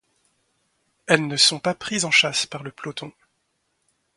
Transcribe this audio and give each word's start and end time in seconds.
Elles 1.05 1.27
ne 1.27 1.37
sont 1.37 1.59
pas 1.59 1.75
prises 1.75 2.05
en 2.05 2.09
chasse 2.09 2.47
par 2.47 2.63
le 2.63 2.71
peloton. 2.71 3.13